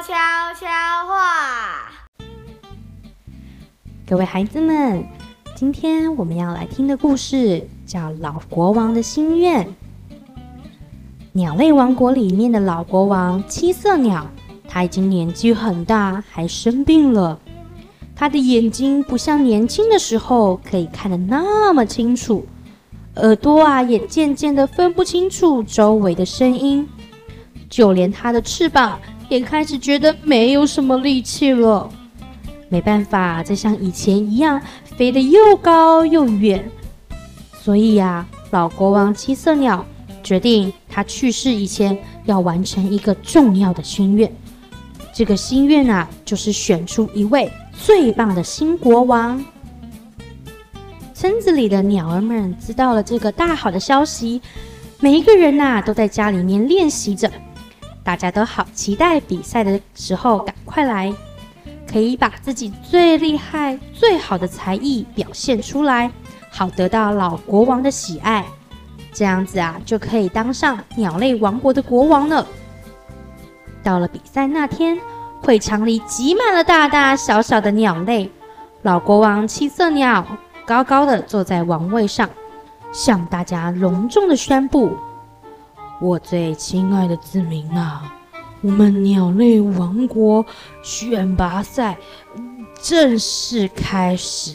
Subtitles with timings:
[0.00, 0.14] 悄
[0.54, 0.66] 悄
[1.08, 1.90] 话。
[4.06, 5.04] 各位孩子们，
[5.56, 9.66] 今天我们要来听的故事叫《老国王的心愿》。
[11.32, 14.24] 鸟类王国里面的老国王七色鸟，
[14.68, 17.40] 他已经年纪很大，还生病了。
[18.14, 22.46] 他的眼睛不像年轻的时候可以看得那么清楚，
[23.16, 26.88] 耳朵啊也渐渐的分不清楚周围的声音，
[27.68, 31.88] 就连他的翅膀也开始觉得没有什么力气了，
[32.68, 34.60] 没办法再像以前一样
[34.96, 36.70] 飞得又高又远。
[37.62, 39.84] 所以呀，老国王七色鸟
[40.22, 44.32] 决定他去世以前要完成一个重要的心愿，
[45.12, 47.50] 这个心愿啊，就是选出一位。
[47.80, 49.44] 最棒的新国王！
[51.14, 54.40] 村子里的鸟儿们知道了这个大好的消息，
[54.98, 57.30] 每一个人呐、都在家里面练习着，
[58.08, 61.12] 大家都好期待比赛的时候赶快来，
[61.86, 66.10] 可以把自己最厉害、最好的才艺表现出来，
[66.50, 68.46] 好得到老国王的喜爱。
[69.12, 72.46] 这样子啊，就可以当上鸟类王国的国王了。
[73.82, 74.98] 到了比赛那天。
[75.40, 78.28] 会场里挤满了大大小小的鸟类，
[78.82, 80.26] 老国王七色鸟
[80.66, 82.28] 高高的坐在王位上，
[82.90, 84.96] 向大家隆重的宣布
[86.00, 88.14] ：“我最亲爱的子民啊，
[88.60, 90.46] 我们鸟类王国
[90.82, 91.96] 选拔赛
[92.80, 94.54] 正式开始。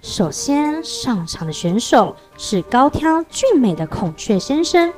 [0.00, 4.92] 首先上场的选手是高挑俊美的孔雀先生，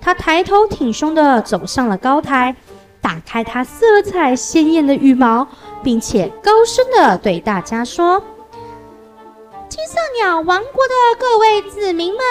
[0.00, 2.56] 他抬头挺胸的走上了高台。”
[3.02, 5.48] 打开他色彩鲜艳的羽毛，
[5.82, 8.22] 并且高声地对大家说
[9.68, 12.22] ：“金色鸟王国的各位子民们，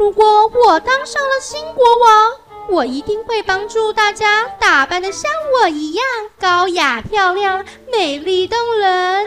[0.00, 0.24] 如果
[0.64, 6.02] 我当上了新国王，我一定会帮助大家打扮得像我一样
[6.38, 9.26] 高雅漂亮、美丽动人。”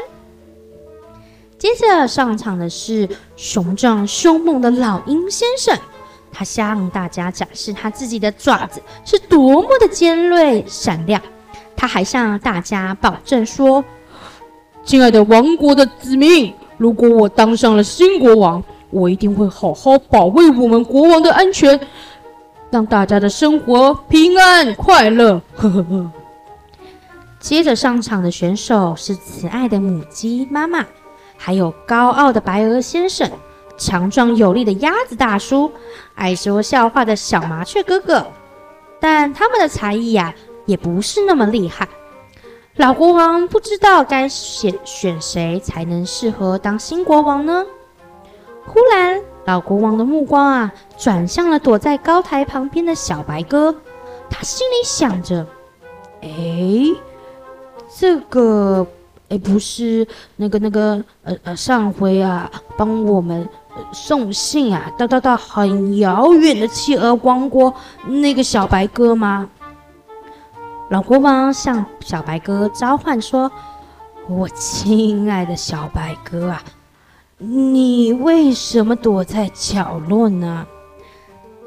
[1.60, 5.78] 接着上场的是雄壮凶猛的老鹰先生。
[6.32, 11.22] 他向大家展示他自己的爪子是多么的尖锐闪亮，
[11.76, 13.86] 他还向大家保证说
[14.84, 21.80] ：“亲爱的王国的子民，如果我当上了新国王，我一定会好好保卫我们国王的安全，
[22.70, 26.12] 让大家的生活平安快乐。”呵呵呵。
[27.40, 30.86] 接着上场的选手是慈爱的母鸡妈妈，
[31.36, 33.30] 还有高傲的白鹅先生。
[33.76, 35.70] 强壮有力的鸭子大叔，
[36.14, 38.26] 爱说笑话的小麻雀哥哥，
[39.00, 40.34] 但他们的才艺呀、
[40.68, 41.90] 也不是那么厉害。
[42.76, 47.66] 老国王不知道该选选谁才能适合当新国王呢？
[48.66, 53.76] 忽然，老国王的目光啊，转向了躲在高台旁边的小白鸽，
[54.30, 55.46] 他心里想着
[56.22, 56.30] ：“哎，
[57.96, 58.86] 这个，
[59.30, 63.48] 哎，不是那个那个，呃呃，上回啊，帮我们。”
[63.92, 67.74] 送信啊，到到到很遥远的企鹅王国
[68.06, 69.50] 那个小白鸽吗？
[70.92, 73.52] 老国王向小白鸽召唤说
[74.30, 76.62] ：“我亲爱的小白鸽啊，
[77.44, 80.66] 你为什么躲在角落呢？”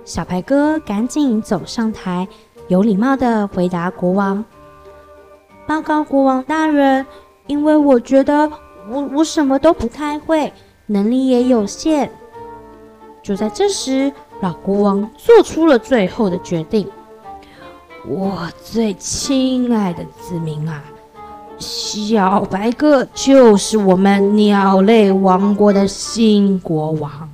[0.05, 2.27] 小白鸽赶紧走上台，
[2.69, 4.45] 有礼貌地回答国王
[5.67, 7.05] ：“报告国王大人，
[7.47, 8.51] 因为我觉得
[8.89, 10.53] 我我什么都不太会。”
[10.89, 12.09] 能力也有限。
[13.21, 16.89] 就在这时，老国王做出了最后的决定
[18.07, 20.81] ：“我最亲爱的子民啊，
[21.59, 27.29] 小白鸽就是我们鸟类王国的新国王。”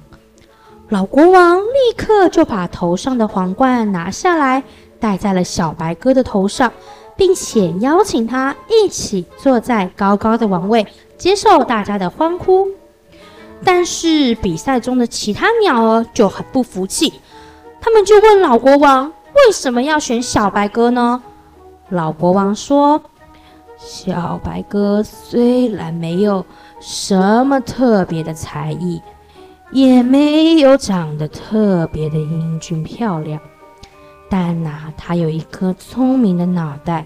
[0.88, 4.62] 老国王立刻就把头上的皇冠拿下来，
[5.00, 6.70] 戴在了小白鸽的头上，
[7.16, 12.68] 并且邀请他一起坐在高高的王位，接受大家的欢呼。
[13.64, 17.14] 但是比赛中的其他鸟儿就很不服气，
[17.80, 21.22] 他们就问老国王：“为什么要选小白鸽呢？”
[21.88, 23.00] 老国王说
[23.84, 26.44] ：“小白鸽虽然没有
[26.80, 29.02] 什么特别的才艺，
[29.72, 33.40] 也没有长得特别的英俊漂亮，
[34.30, 37.04] 但呐、它有一颗聪明的脑袋，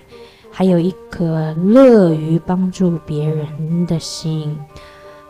[0.51, 4.57] 还有一颗乐于帮助别人的心。”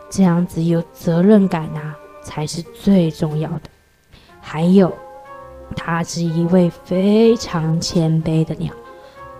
[0.09, 3.61] 这样子有责任感啊，才是最重要的。
[4.39, 4.93] 还有，
[5.75, 8.73] 它是一位非常谦卑的鸟。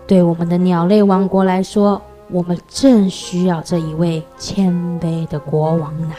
[0.08, 2.02] 对我们的鸟类王国来说，
[2.32, 6.14] 我们正需要这一位谦卑的国王呢。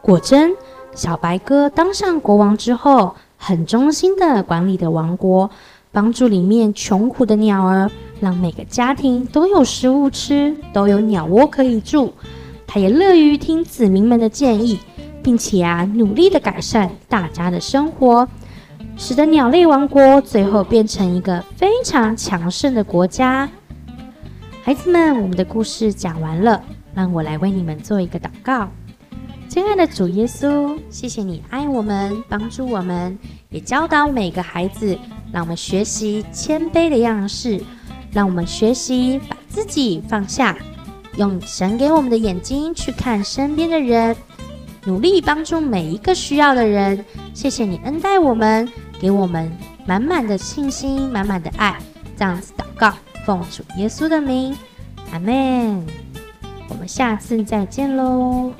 [0.00, 0.56] 果真，
[0.94, 5.50] 小白鸽当上国王之后，很忠心的管理的王国，
[5.92, 12.14] 帮助里面穷苦的鸟儿，让每个家庭都有食物吃，都有鸟窝可以住。
[12.66, 14.78] 他也乐于听子民们的建议，
[15.22, 18.26] 并且啊，努力的改善大家的生活，
[18.98, 23.48] 使得鸟类王国最后变成一个非常强盛的国家。
[24.62, 26.62] 孩子们，我们的故事讲完了，
[26.94, 28.68] 让我来为你们做一个祷告。
[29.48, 33.16] 亲爱的主耶稣，谢谢你爱我们，帮助我们，
[33.50, 34.98] 也教导每个孩子，
[35.30, 37.60] 让我们学习谦卑的样式，
[38.12, 40.56] 让我们学习把自己放下，
[41.16, 44.16] 用神给我们的眼睛去看身边的人，
[44.84, 47.04] 努力帮助每一个需要的人。
[47.32, 48.68] 谢谢你恩待我们，
[49.00, 49.50] 给我们
[49.86, 51.76] 满满的信心，满满的爱。
[52.16, 52.92] 这样子祷告，
[53.24, 54.56] 奉主耶稣的名，
[55.12, 55.86] 阿门。
[56.68, 58.52] 我们下次再见喽。